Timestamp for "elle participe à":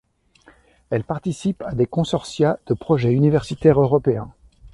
0.89-1.73